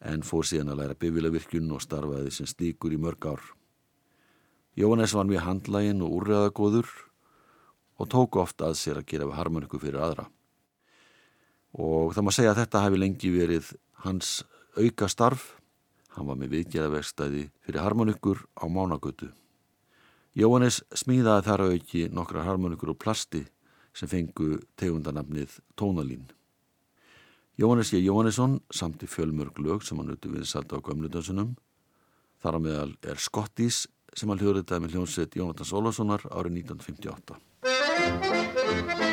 en 0.00 0.24
fór 0.24 0.46
síðan 0.48 0.72
að 0.72 0.82
læra 0.82 0.98
bifilavirkjun 1.00 1.70
og 1.74 1.82
starfaði 1.84 2.32
sem 2.32 2.48
stíkur 2.48 2.94
í 2.94 3.00
mörg 3.00 3.26
ár. 3.28 3.42
Jóhannes 4.78 5.12
var 5.12 5.28
mjög 5.28 5.44
handlægin 5.44 6.02
og 6.06 6.14
úrreðagóður 6.20 6.88
og 8.00 8.08
tók 8.08 8.38
ofta 8.40 8.70
að 8.70 8.78
sér 8.80 9.00
að 9.00 9.08
gera 9.12 9.28
við 9.28 9.36
harmoniku 9.36 9.80
fyrir 9.82 10.00
aðra. 10.00 10.28
Og 11.76 12.14
það 12.16 12.26
má 12.26 12.32
segja 12.34 12.54
að 12.54 12.62
þetta 12.62 12.84
hefði 12.86 13.02
lengi 13.02 13.32
verið 13.34 13.74
hans 14.06 14.40
auka 14.78 15.08
starf. 15.10 15.52
Hann 16.16 16.26
var 16.26 16.40
með 16.40 16.56
viðgerðavegstæði 16.56 17.44
fyrir 17.66 17.84
harmonikur 17.84 18.42
á 18.56 18.64
Mánagötu. 18.66 19.30
Jóhannes 20.34 20.80
smíðaði 20.94 21.46
þar 21.46 21.66
auki 21.68 22.08
nokkra 22.14 22.46
harmonikur 22.46 22.94
og 22.94 23.00
plasti 23.02 23.44
sem 23.92 24.08
fengu 24.08 24.60
tegundanafnið 24.78 25.58
tónalín. 25.76 26.30
Jóhannes 27.58 27.92
J. 27.92 28.00
Jóhannesson 28.04 28.60
samt 28.70 29.02
í 29.02 29.06
fjölmörg 29.10 29.58
lög 29.58 29.82
sem 29.84 29.98
hann 29.98 30.14
uti 30.14 30.30
við 30.32 30.46
salta 30.48 30.78
á 30.78 30.84
gömludansunum. 30.84 31.56
Þar 32.40 32.56
á 32.56 32.60
meðal 32.64 32.92
er 33.02 33.20
Skottís 33.20 33.86
sem 34.14 34.30
hann 34.30 34.40
hljóðritaði 34.40 34.86
með 34.86 34.96
hljónsett 34.96 35.36
Jónatans 35.36 35.74
Ólafssonar 35.76 36.22
árið 36.30 36.62
1958. 36.64 39.09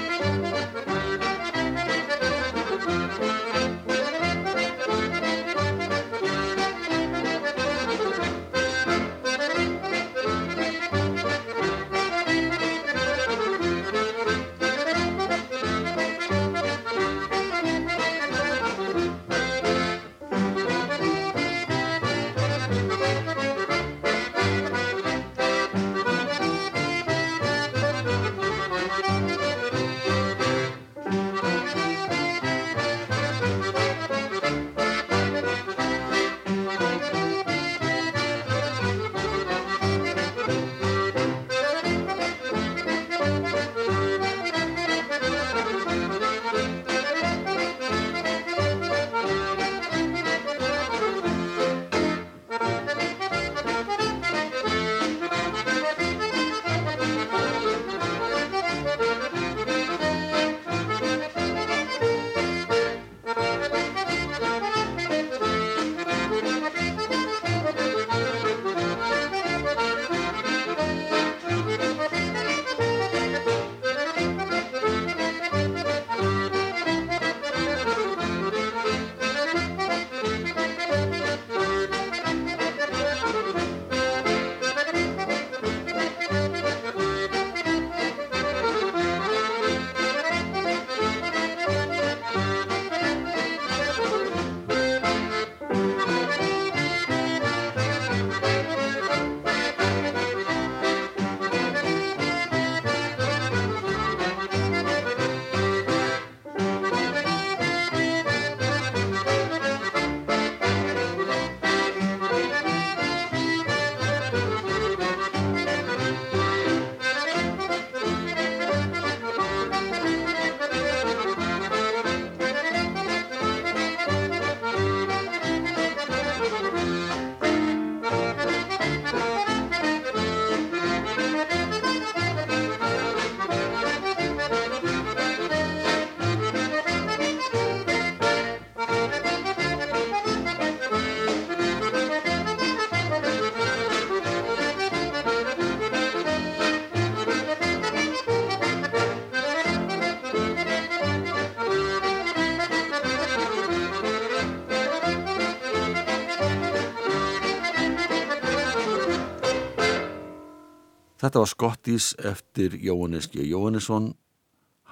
Þetta 161.27 161.41
var 161.41 161.49
Skottís 161.51 162.05
eftir 162.23 162.77
Jóhannes 162.79 163.25
G. 163.27 163.41
Jóhannesson. 163.43 164.13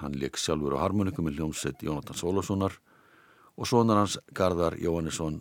Hann 0.01 0.17
leik 0.19 0.35
sjálfur 0.35 0.73
á 0.75 0.83
harmonikum 0.83 1.23
með 1.23 1.37
hljómsett 1.39 1.79
Jónatan 1.79 2.17
Sólássonar 2.19 2.75
og 3.55 3.69
sonar 3.69 4.01
hans 4.01 4.17
Garðar 4.35 4.75
Jóhannesson 4.75 5.37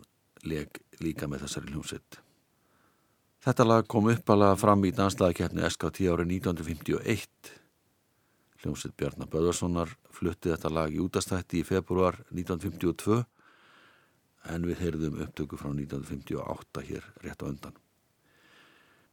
leik 0.47 0.79
líka 1.03 1.27
með 1.27 1.43
þessari 1.43 1.73
hljómsett. 1.73 2.21
Þetta 3.43 3.67
lag 3.67 3.91
kom 3.91 4.07
uppalega 4.13 4.55
fram 4.55 4.87
í 4.87 4.95
danslagakefni 4.95 5.67
SKT 5.67 6.07
árið 6.15 6.31
1951. 6.37 7.53
Hljómsett 8.63 8.95
Bjarnar 8.95 9.27
Böðarssonar 9.35 9.91
flutti 10.15 10.53
þetta 10.53 10.71
lag 10.79 10.95
í 10.95 11.03
útastætti 11.03 11.59
í 11.59 11.67
februar 11.67 12.23
1952 12.31 13.19
en 14.47 14.71
við 14.71 14.85
heyrðum 14.85 15.25
upptöku 15.27 15.59
frá 15.59 15.73
1958 15.73 16.87
hér 16.87 17.11
rétt 17.19 17.43
á 17.43 17.51
undan. 17.51 17.84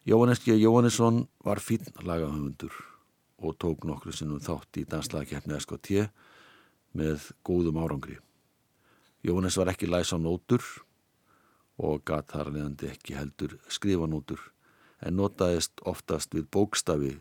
Jóhannes 0.05 0.41
G. 0.45 0.59
Jóhannesson 0.59 1.29
var 1.45 1.61
fín 1.61 1.87
lagahöfundur 2.03 2.73
og 3.39 3.55
tók 3.59 3.85
nokkru 3.87 4.11
sinnum 4.11 4.41
þátt 4.43 4.81
í 4.81 4.83
danslagakefni 4.91 5.55
SKT 5.55 6.09
með 6.99 7.29
góðum 7.47 7.79
árangri. 7.79 8.17
Jóhannes 9.23 9.61
var 9.61 9.71
ekki 9.71 9.87
læs 9.87 10.11
á 10.11 10.19
nótur 10.19 10.67
og 11.79 12.03
gat 12.03 12.35
þar 12.35 12.51
leðandi 12.51 12.91
ekki 12.91 13.15
heldur 13.15 13.55
skrifanótur 13.71 14.43
en 15.07 15.21
notaðist 15.23 15.79
oftast 15.87 16.35
við 16.35 16.51
bókstafi 16.51 17.15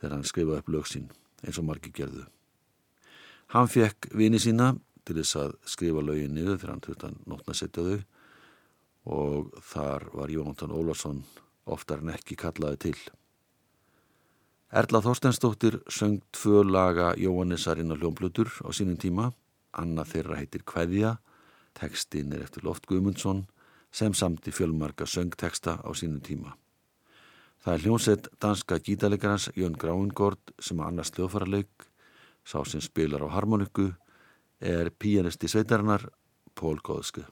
þegar 0.00 0.16
hann 0.16 0.24
skrifaði 0.24 0.64
upp 0.64 0.72
lögsinn 0.72 1.12
eins 1.44 1.60
og 1.60 1.68
margi 1.68 1.92
gerðu. 1.92 2.24
Hann 3.52 3.68
fekk 3.68 4.08
vini 4.16 4.40
sína 4.40 4.72
til 5.04 5.20
þess 5.20 5.36
að 5.44 5.58
skrifa 5.68 6.00
lögin 6.00 6.32
niður 6.32 6.62
þegar 6.62 6.78
hann 6.78 6.86
þurfti 6.88 7.10
að 7.12 7.24
nótna 7.28 7.60
setja 7.60 7.90
þau 7.90 7.98
og 9.04 9.58
þar 9.60 10.14
var 10.16 10.32
Jónatan 10.32 10.72
Ólarsson 10.72 11.26
oftar 11.66 12.02
en 12.02 12.14
ekki 12.14 12.38
kallaði 12.38 12.82
til. 12.88 12.98
Erla 14.76 15.00
Þorstensdóttir 15.02 15.78
söng 15.92 16.22
tvö 16.34 16.64
laga 16.66 17.12
Jóhannesarinn 17.18 17.92
á 17.94 17.96
hljómblutur 17.96 18.50
á 18.66 18.70
sínum 18.74 18.98
tíma. 18.98 19.30
Anna 19.72 20.02
þeirra 20.08 20.40
heitir 20.40 20.64
Kveðja, 20.66 21.18
tekstinn 21.76 22.32
er 22.32 22.46
eftir 22.46 22.64
Loft 22.64 22.86
Guðmundsson 22.88 23.44
sem 23.92 24.14
samti 24.14 24.50
fjölmarka 24.50 25.06
söngteksta 25.06 25.78
á 25.84 25.90
sínum 25.94 26.20
tíma. 26.20 26.56
Það 27.62 27.74
er 27.74 27.84
hljómsett 27.84 28.28
danska 28.42 28.78
gítalegarans 28.78 29.48
Jón 29.56 29.78
Gráingård 29.78 30.52
sem 30.58 30.80
annars 30.80 31.10
hljófara 31.14 31.46
lauk, 31.46 31.88
sá 32.44 32.62
sem 32.64 32.82
spilar 32.82 33.24
á 33.26 33.28
harmoniku, 33.30 33.92
er 34.60 34.90
píanisti 34.90 35.48
sveitarinnar 35.48 36.08
Pól 36.54 36.78
Góðsku. 36.82 37.26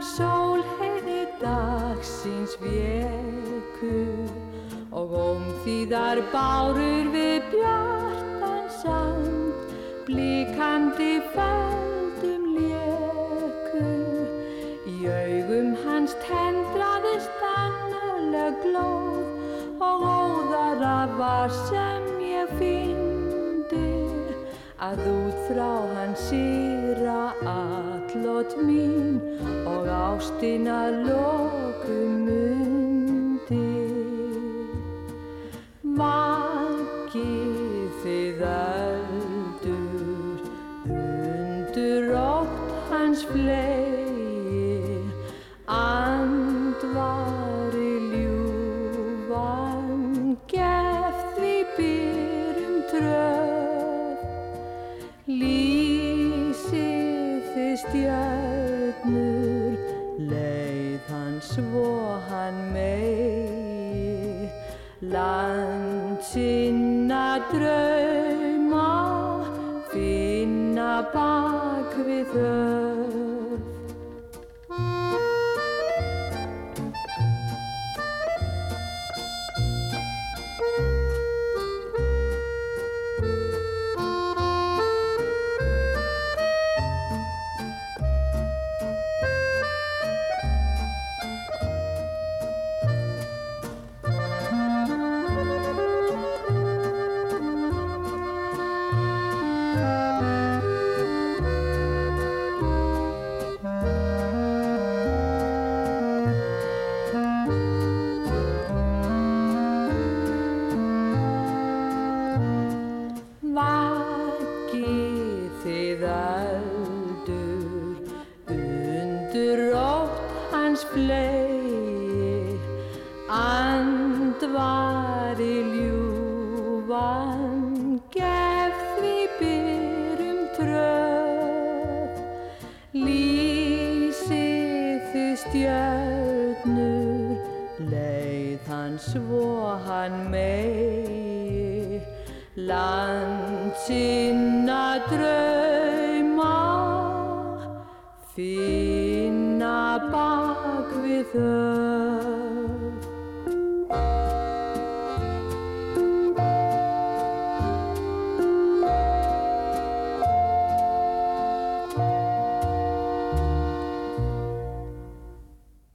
Sól 0.00 0.62
heiði 0.78 1.26
dagsins 1.40 2.54
vjeku 2.62 3.98
og 4.96 5.12
om 5.12 5.42
þýðar 5.64 6.22
bárur 6.32 7.10
við 7.12 7.44
bjartan 7.52 8.64
sand 8.80 9.76
blíkandi 10.08 11.12
feldum 11.34 12.48
léku 12.56 13.84
í 14.88 14.96
augum 15.12 15.76
hans 15.84 16.16
tendraðist 16.24 17.46
annalega 17.52 18.56
glóð 18.64 19.80
og 19.84 20.06
óðara 20.16 20.98
var 21.20 21.52
sem 21.68 21.80
ég 21.80 21.80
fyndi 21.80 21.99
að 24.80 25.00
út 25.12 25.40
frá 25.46 25.72
hans 25.92 26.20
sýra 26.30 27.34
allot 27.44 28.54
mín 28.64 29.18
og 29.68 29.84
ástin 29.92 30.64
að 30.72 30.94
lokum 31.08 32.14
mundi. 32.24 33.66
Vakið 36.00 37.92
þið 38.04 38.40
öldur 38.54 40.40
undur 41.00 42.14
ótt 42.24 42.72
hans 42.88 43.26
flegi 43.28 43.69
sinna 66.32 67.42
drauma 67.50 68.90
finna 69.90 70.92
bak 71.14 71.96
við 72.06 72.30
höf 72.38 72.89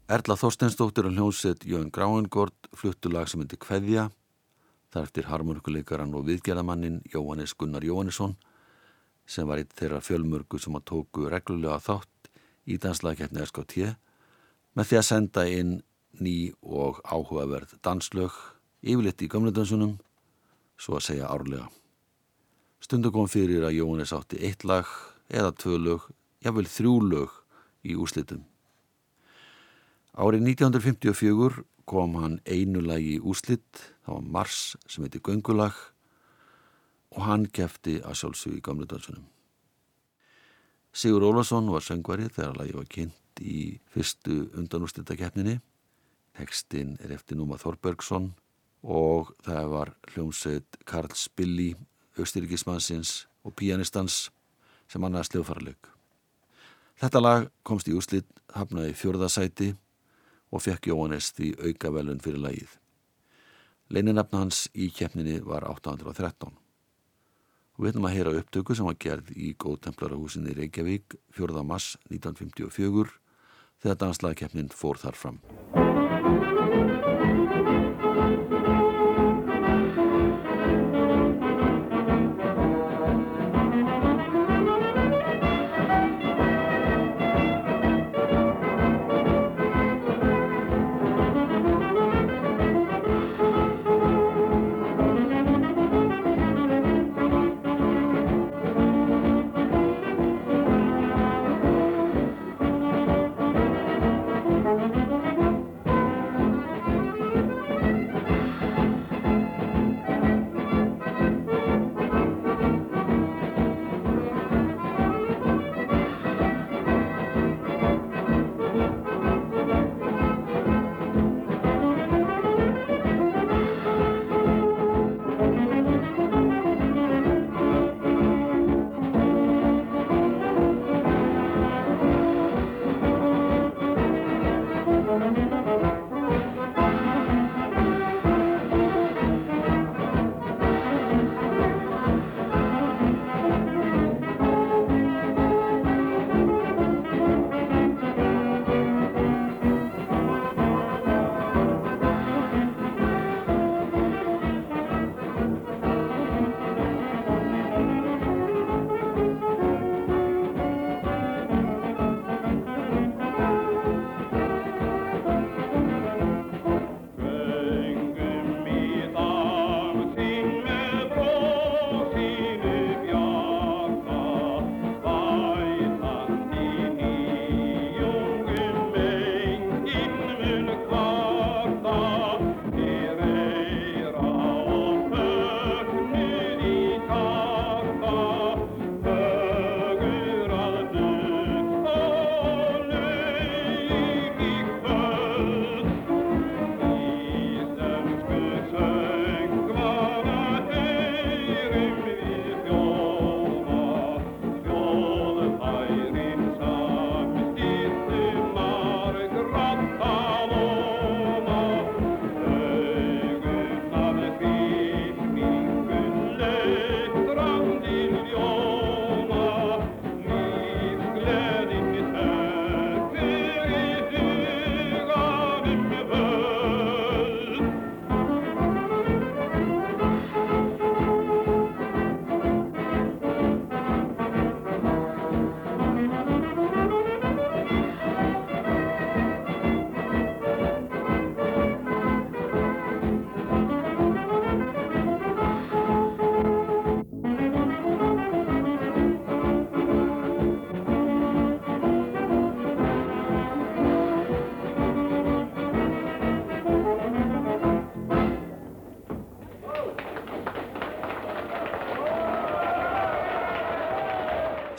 Erla 0.05 0.35
Þorstensdóttir 0.37 1.07
og 1.09 1.15
hljómsett 1.17 1.63
Jón 1.65 1.87
Gráingård 1.89 2.67
fluttu 2.77 3.09
lag 3.09 3.25
sem 3.25 3.39
myndi 3.41 3.57
Kveðja 3.57 4.03
þar 4.93 5.07
eftir 5.07 5.25
harmonikuleikaran 5.31 6.13
og 6.13 6.27
viðgerðamannin 6.27 6.99
Jóhannes 7.09 7.55
Gunnar 7.57 7.81
Jóhannesson 7.81 8.35
sem 9.25 9.49
var 9.49 9.63
eitt 9.63 9.73
þeirra 9.73 10.03
fjölmörgu 10.05 10.61
sem 10.61 10.77
að 10.77 10.85
tóku 10.91 11.25
reglulega 11.33 11.79
þátt 11.81 12.29
í 12.69 12.77
danslagkeppni 12.85 13.49
SKT 13.49 13.89
með 14.77 14.91
því 14.91 15.01
að 15.01 15.07
senda 15.09 15.49
inn 15.49 15.75
ný 16.21 16.37
og 16.61 17.01
áhugaverð 17.01 17.73
danslög 17.81 18.37
yfirleitt 18.85 19.25
í 19.25 19.33
gömledansunum 19.33 19.97
svo 20.77 20.99
að 20.99 21.07
segja 21.09 21.33
árlega. 21.33 21.71
Stundu 22.77 23.09
kom 23.09 23.25
fyrir 23.25 23.65
að 23.65 23.79
Jóhannes 23.81 24.13
átti 24.13 24.37
eitt 24.37 24.69
lag 24.69 24.85
eða 25.33 25.49
tvö 25.49 25.81
lög, 25.81 26.11
jável 26.45 26.69
þrjú 26.69 26.99
lög 27.09 27.39
í 27.81 27.97
úslitum. 27.97 28.45
Árið 30.15 30.45
1954 30.47 31.65
kom 31.83 32.13
hann 32.15 32.37
einu 32.47 32.79
lagi 32.79 33.17
í 33.17 33.19
úslitt, 33.19 33.81
það 34.07 34.13
var 34.15 34.29
Mars 34.37 34.59
sem 34.87 35.03
heiti 35.03 35.19
Göngulag 35.19 35.75
og 37.11 37.25
hann 37.27 37.43
kefti 37.51 37.97
að 37.99 38.21
sjálfsög 38.21 38.55
í 38.55 38.61
gamlu 38.63 38.87
dansunum. 38.87 39.25
Sigur 40.95 41.27
Ólason 41.27 41.67
var 41.67 41.83
söngvari 41.83 42.29
þegar 42.31 42.55
lagi 42.61 42.77
var 42.77 42.87
kynnt 42.87 43.43
í 43.43 43.59
fyrstu 43.91 44.45
undanústitakeppninni. 44.55 45.59
Tekstinn 46.39 46.95
er 47.03 47.11
eftir 47.17 47.35
Núma 47.35 47.59
Þorbergsson 47.59 48.31
og 48.87 49.35
það 49.43 49.71
var 49.75 49.95
hljómsveit 50.13 50.79
Karl 50.87 51.11
Spilli, 51.11 51.73
austyrkismannsins 52.15 53.25
og 53.43 53.59
pianistans 53.59 54.29
sem 54.87 55.03
annars 55.03 55.27
sljófarleik. 55.27 55.91
Þetta 57.03 57.19
lag 57.19 57.49
komst 57.67 57.91
í 57.91 57.99
úslitt, 57.99 58.29
hafnaði 58.55 58.95
fjörðasæti 58.95 59.75
og 60.55 60.63
fekk 60.63 60.87
Jóhannes 60.91 61.33
því 61.35 61.51
aukavelun 61.69 62.21
fyrir 62.23 62.39
lagið. 62.39 62.77
Leininafna 63.91 64.45
hans 64.45 64.65
í 64.73 64.87
keppninni 64.95 65.41
var 65.45 65.67
813. 65.67 66.55
Og 67.75 67.83
við 67.83 67.91
ætlum 67.91 68.07
að 68.07 68.15
heyra 68.15 68.35
upptöku 68.39 68.77
sem 68.77 68.87
var 68.87 68.97
gerð 69.03 69.33
í 69.35 69.51
góðtemplarahúsinni 69.59 70.55
Reykjavík 70.55 71.17
4. 71.35 71.65
mars 71.67 71.93
1954 72.07 73.19
þegar 73.83 73.99
danslagkeppnin 74.05 74.71
fór 74.71 75.01
þar 75.01 75.19
fram. 75.19 75.43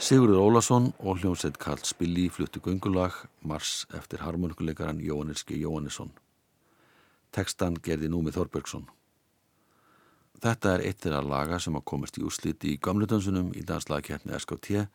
Sigurður 0.07 0.39
Ólason 0.39 0.85
og 1.03 1.17
hljómsveit 1.19 1.57
Karl 1.59 1.81
Spilli 1.83 2.29
fluttu 2.31 2.61
göngulag 2.63 3.11
Mars 3.43 3.81
eftir 3.97 4.21
harmonikuleikaran 4.23 5.01
Jóhannes 5.03 5.43
G. 5.43 5.57
Jóhannesson. 5.59 6.13
Tekstan 7.35 7.75
gerði 7.83 8.07
Númi 8.13 8.31
Þorbergsson. 8.31 8.85
Þetta 10.39 10.77
er 10.77 10.85
eitt 10.87 11.03
þeirra 11.03 11.19
laga 11.27 11.59
sem 11.59 11.75
að 11.75 11.85
komast 11.91 12.21
í 12.21 12.23
úsliti 12.23 12.71
í 12.71 12.79
gamludansunum 12.79 13.51
í 13.51 13.65
danslagkeppni 13.67 14.39
SKT 14.39 14.85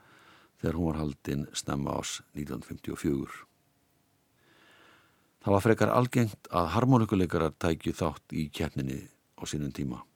þegar 0.63 0.81
hún 0.81 0.89
var 0.89 1.03
haldinn 1.03 1.45
snemma 1.53 1.99
ás 2.01 2.23
1954. 2.33 3.45
Það 5.45 5.59
var 5.59 5.69
frekar 5.69 5.97
algengt 5.99 6.53
að 6.57 6.73
harmonikuleikarar 6.79 7.53
tækju 7.61 7.99
þátt 8.01 8.33
í 8.33 8.49
keppninni 8.49 9.03
á 9.37 9.45
sínum 9.45 9.77
tíma. 9.77 10.07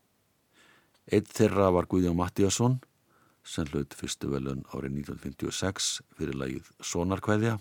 Eitt 1.13 1.29
þeirra 1.37 1.69
var 1.77 1.85
Guðjón 1.85 2.17
Mattíasson 2.17 2.81
sem 3.47 3.69
hlaut 3.71 3.95
fyrstu 3.95 4.31
velun 4.33 4.65
árið 4.75 4.99
1956 5.05 5.91
fyrir 6.19 6.37
lagið 6.39 6.71
Sonarkveðja. 6.83 7.57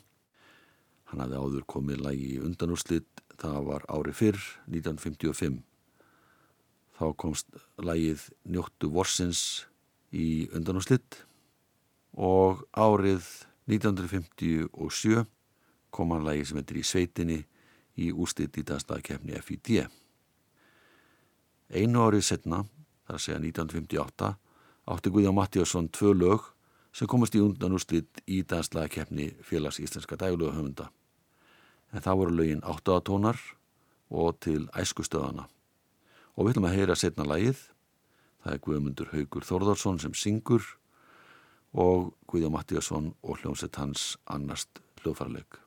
Hann 1.12 1.22
hafði 1.22 1.42
áður 1.42 1.68
komið 1.70 2.02
lagi 2.02 2.30
í 2.34 2.42
undanúrslit, 2.42 3.22
það 3.38 3.60
var 3.70 3.86
árið 3.94 4.18
fyrr, 4.20 4.42
1955. 4.72 5.60
Þá 6.96 7.06
komst 7.22 7.60
lagið 7.78 8.26
Njóttu 8.50 8.90
Vorsins 8.90 9.66
í 10.16 10.48
undanúrslit 10.56 11.22
og 12.16 12.64
árið 12.72 13.28
1957 13.70 15.26
kom 15.96 16.16
hann 16.16 16.26
lagi 16.26 16.48
sem 16.48 16.60
heitir 16.60 16.80
í 16.80 16.88
sveitinni 16.88 17.38
í 18.02 18.10
úrslit 18.12 18.58
í 18.60 18.64
danslagkefni 18.68 19.38
FID. 19.44 19.86
Einu 21.76 22.04
árið 22.06 22.26
setna, 22.28 22.64
þar 23.08 23.22
segja 23.22 23.40
1958, 23.42 24.34
átti 24.86 25.10
Guðjón 25.10 25.36
Mattíasson 25.36 25.90
tvö 25.90 26.14
lög 26.14 26.46
sem 26.96 27.10
komast 27.10 27.36
í 27.36 27.42
undan 27.44 27.76
úrslit 27.76 28.22
í 28.30 28.42
danslagkeppni 28.48 29.34
félags 29.44 29.82
íslenska 29.84 30.18
dægulegu 30.20 30.54
höfunda. 30.54 30.90
En 31.92 32.02
það 32.02 32.20
voru 32.22 32.36
lögin 32.36 32.64
áttaðatónar 32.64 33.40
og 34.10 34.40
til 34.40 34.68
æskustöðana. 34.78 35.50
Og 36.36 36.46
við 36.46 36.56
ætlum 36.56 36.70
að 36.70 36.78
heyra 36.78 36.96
setna 37.00 37.28
lagið. 37.28 37.60
Það 38.44 38.54
er 38.54 38.64
Guðmundur 38.68 39.12
Haugur 39.14 39.48
Þórðarsson 39.48 40.02
sem 40.04 40.14
syngur 40.14 40.64
og 41.74 42.14
Guðjá 42.30 42.52
Mattíasson 42.54 43.14
og 43.24 43.42
hljómsett 43.42 43.82
hans 43.82 44.16
annast 44.30 44.84
hljóðfarleik. 45.02 45.60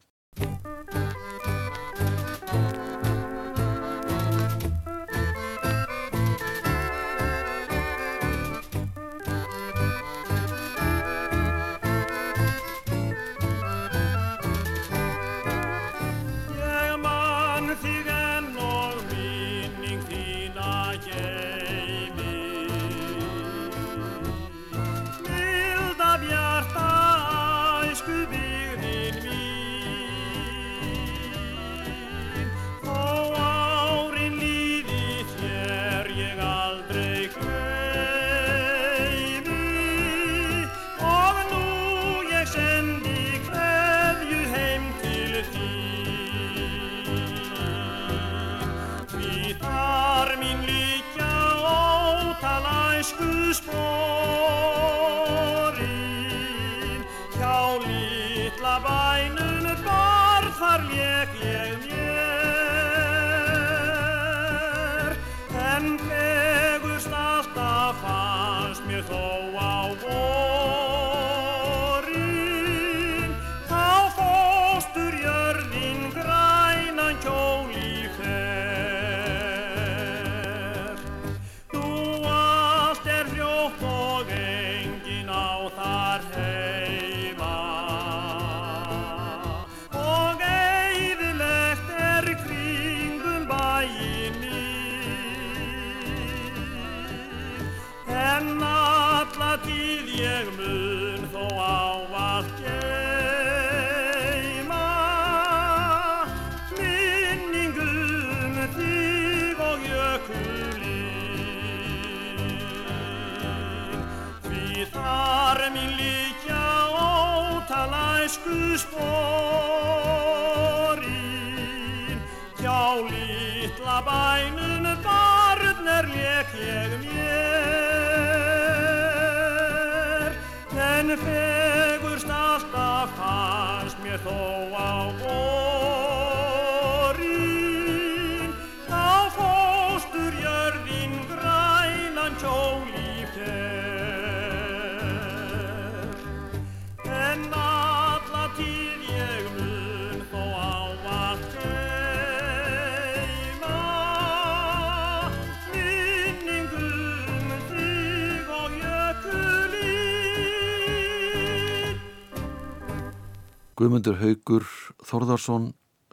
Guðmundur 163.79 164.17
Haugur 164.19 164.65
Þórðarsson 165.07 165.69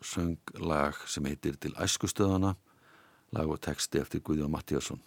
söng 0.06 0.52
lag 0.62 1.00
sem 1.10 1.26
heitir 1.26 1.56
Til 1.58 1.72
æskustöðana, 1.82 2.52
lag 3.34 3.50
og 3.50 3.58
texti 3.66 3.98
eftir 3.98 4.22
Guðjón 4.22 4.52
Mattíasson. 4.54 5.00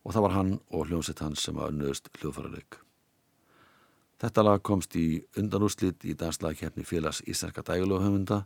Og 0.00 0.14
það 0.16 0.24
var 0.24 0.32
hann 0.32 0.52
og 0.72 0.86
hljómsett 0.88 1.20
hans 1.20 1.44
sem 1.44 1.58
að 1.60 1.74
önnuðust 1.74 2.08
hljóðfærarleik. 2.16 2.78
Þetta 4.16 4.46
lag 4.46 4.62
komst 4.64 4.96
í 4.96 5.26
undanúrslit 5.36 6.08
í 6.08 6.14
danslagkeppni 6.16 6.86
félags 6.88 7.20
Íslenska 7.28 7.60
dægulöfhöfunda 7.68 8.40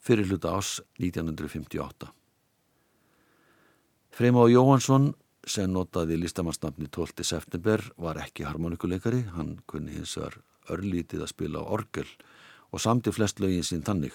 fyrir 0.00 0.32
hluta 0.32 0.56
ás 0.56 0.78
1958. 0.96 2.08
Freymá 4.08 4.48
Jóhansson 4.48 5.12
sem 5.44 5.68
notaði 5.68 6.16
listamannsnafni 6.16 6.88
12. 6.88 7.28
september 7.28 7.84
var 8.00 8.24
ekki 8.24 8.48
harmonikuleikari, 8.48 9.26
hann 9.36 9.58
kunni 9.68 10.00
hins 10.00 10.16
vegar 10.16 10.40
örlítið 10.70 11.24
að 11.24 11.32
spila 11.32 11.64
á 11.64 11.70
orgel 11.76 12.08
og 12.72 12.82
samti 12.82 13.12
flest 13.14 13.40
lögin 13.40 13.66
sín 13.66 13.84
þannig. 13.86 14.14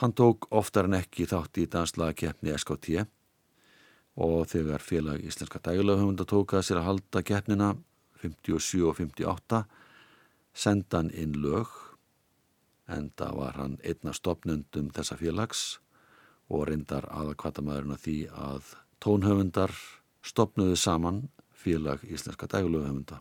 Hann 0.00 0.12
tók 0.16 0.48
oftar 0.50 0.88
en 0.88 0.96
ekki 1.00 1.26
þátt 1.28 1.60
í 1.60 1.66
danslagakeppni 1.70 2.54
SKT 2.56 3.04
og 4.20 4.48
þegar 4.50 4.82
félag 4.82 5.22
Íslenska 5.24 5.60
dægulöfhöfunda 5.62 6.26
tók 6.28 6.54
að 6.56 6.66
sér 6.68 6.80
að 6.80 6.88
halda 6.88 7.22
keppnina 7.22 7.70
57 8.22 8.82
og 8.88 8.96
58 8.98 9.62
senda 10.52 11.00
hann 11.00 11.12
inn 11.14 11.36
lög 11.40 11.70
enda 12.90 13.30
var 13.36 13.56
hann 13.60 13.78
einna 13.86 14.12
stopnundum 14.16 14.90
þessa 14.94 15.16
félags 15.20 15.78
og 16.50 16.66
reyndar 16.68 17.06
aðakvatamæðurinn 17.14 17.94
að 17.94 18.04
því 18.04 18.18
að 18.34 18.72
tónhöfundar 19.00 19.74
stopnuðu 20.26 20.76
saman 20.76 21.28
félag 21.54 22.02
Íslenska 22.04 22.48
dægulöfhöfunda. 22.50 23.20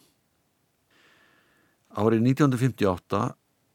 Árið 1.89 2.21
1958 2.21 3.19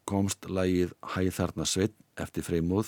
komst 0.07 0.45
lagið 0.47 0.93
Hæðarna 1.03 1.65
Sveit 1.67 1.95
eftir 2.15 2.45
freymóð 2.47 2.87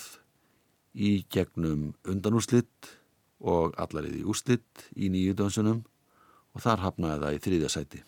í 0.95 1.25
gegnum 1.28 1.89
undanúslitt 2.07 2.93
og 3.43 3.75
allarið 3.75 4.21
í 4.21 4.23
úslitt 4.23 4.86
í 4.95 5.09
nýju 5.11 5.36
dönsunum 5.36 5.82
og 6.55 6.63
þar 6.63 6.86
hafnaði 6.86 7.19
það 7.25 7.36
í 7.36 7.41
þriðja 7.43 7.73
sæti. 7.75 7.99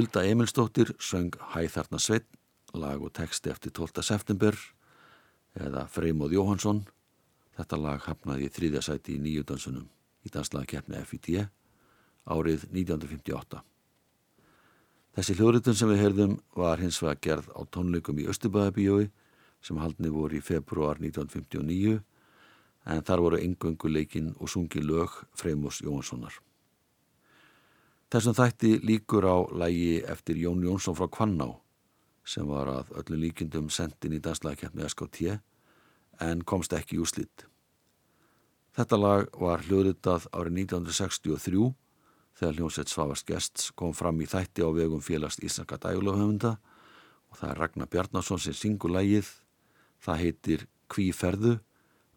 Hulda 0.00 0.22
Emilsdóttir 0.24 0.94
söng 0.98 1.34
Hæþarna 1.52 1.98
Sveit, 2.00 2.24
lag 2.72 3.02
og 3.04 3.12
texti 3.12 3.50
eftir 3.52 3.68
12. 3.76 4.00
september 4.00 4.56
eða 5.52 5.82
Freymóð 5.92 6.32
Jóhansson. 6.38 6.80
Þetta 7.58 7.76
lag 7.76 8.06
hafnaði 8.06 8.48
í 8.48 8.54
þriðja 8.56 8.80
sæti 8.86 9.18
í 9.18 9.20
nýjudansunum 9.20 9.84
í 10.24 10.32
danslagkeppni 10.32 11.04
FIT 11.04 11.28
árið 12.24 12.64
1958. 12.72 13.60
Þessi 15.18 15.36
hljóðritun 15.36 15.76
sem 15.76 15.92
við 15.92 16.04
heyrðum 16.06 16.36
var 16.56 16.80
hins 16.80 17.02
vegar 17.04 17.20
gerð 17.20 17.52
á 17.52 17.60
tónleikum 17.68 18.24
í 18.24 18.28
Östubæðabíjói 18.32 19.10
sem 19.60 19.84
haldni 19.84 20.08
voru 20.08 20.40
í 20.40 20.46
februar 20.48 20.96
1959 20.96 22.00
en 22.88 23.04
þar 23.04 23.28
voru 23.28 23.44
engöngu 23.44 23.92
leikinn 23.92 24.32
og 24.40 24.48
sungi 24.48 24.80
lög 24.80 25.26
Freymós 25.36 25.84
Jóhanssonar. 25.84 26.40
Þessum 28.10 28.34
þætti 28.34 28.70
líkur 28.82 29.22
á 29.22 29.38
lægi 29.54 30.00
eftir 30.02 30.38
Jón 30.42 30.64
Jónsson 30.66 30.96
frá 30.98 31.06
Kvanná 31.06 31.46
sem 32.26 32.48
var 32.48 32.66
að 32.66 32.90
öllu 32.98 33.20
líkindum 33.22 33.68
sendin 33.70 34.16
í 34.16 34.18
danslagkeppni 34.18 34.82
SKT 34.88 35.36
en 36.26 36.42
komst 36.42 36.74
ekki 36.74 36.98
í 36.98 37.04
úslitt. 37.04 37.46
Þetta 38.74 38.98
lag 38.98 39.30
var 39.38 39.62
hljóðritað 39.62 40.26
árið 40.34 40.58
1963 40.64 41.70
þegar 42.40 42.58
hljómsveit 42.58 42.90
Svavast 42.90 43.30
Gests 43.30 43.70
kom 43.78 43.94
fram 43.94 44.18
í 44.18 44.26
þætti 44.26 44.66
á 44.66 44.74
vegum 44.74 45.06
félags 45.06 45.38
Íslandska 45.38 45.78
dægulofhöfunda 45.78 46.56
og 47.30 47.38
það 47.38 47.50
er 47.54 47.62
Ragnar 47.62 47.90
Bjarnason 47.94 48.42
sem 48.42 48.58
syngur 48.58 48.90
lægið. 48.90 49.30
Það 50.02 50.22
heitir 50.26 50.70
Kví 50.90 51.12
ferðu, 51.14 51.60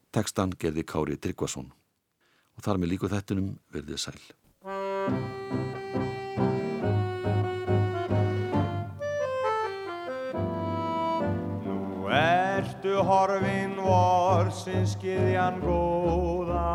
tekstan 0.09 0.57
gerði 0.57 0.89
Kári 0.89 1.21
Tryggvason 1.21 1.69
og 1.69 2.65
þar 2.65 2.81
með 2.81 2.95
líku 2.95 3.09
þettunum 3.13 3.59
verðið 3.69 4.07
sæl. 4.09 4.23
Nú 11.63 12.07
ertu 12.07 13.03
horfin 13.03 13.75
vorsins 13.83 14.95
skiðjan 14.95 15.59
góða. 15.63 16.71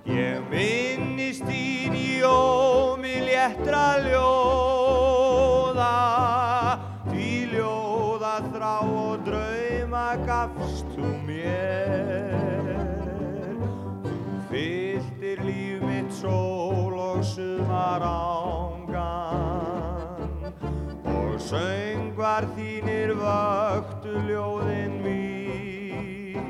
Ég 0.07 0.37
minnist 0.53 1.43
þín 1.49 1.93
í 1.99 2.23
ómi 2.23 3.17
léttra 3.27 3.99
ljóða 4.07 4.72
gafst 10.27 10.87
þú 10.95 11.09
mér. 11.27 12.67
Þú 14.05 14.15
fylltir 14.51 15.39
líf 15.47 15.81
mitt 15.87 16.13
sól 16.13 16.93
og 16.99 17.25
sumar 17.25 18.03
ángan 18.05 18.93
og 21.09 21.41
söngvar 21.41 22.45
þínir 22.57 23.11
vöktu 23.17 24.13
ljóðin 24.29 24.95
mín. 25.07 26.45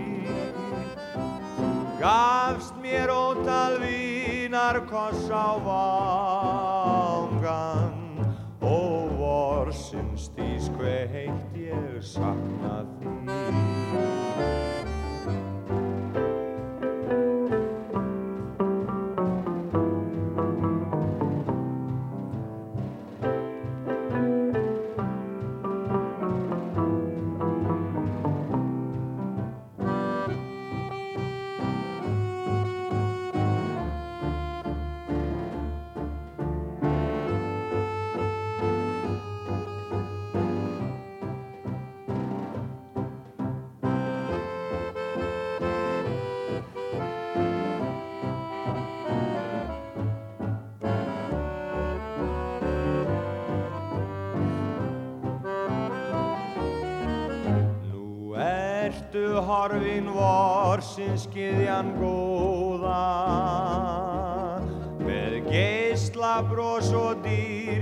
Þú 1.57 1.71
gafst 2.03 2.75
mér 2.83 3.09
ótal 3.15 3.79
vínar 3.85 4.77
koss 4.91 5.31
á 5.31 5.55
vangan 5.69 7.31
og 8.59 9.13
vorsins 9.21 10.31
dís 10.35 10.67
hve 10.75 11.07
heitt 11.15 11.52
ég 11.73 12.03
sakna 12.03 12.83
þín 13.01 13.72
ertu 59.13 59.43
horfin 59.45 60.07
vorsins 60.09 61.27
skiðjan 61.27 61.91
góða. 62.01 63.01
Með 65.05 65.35
geisla 65.51 66.41
bros 66.49 66.89
og 66.97 67.21
dýrð 67.25 67.82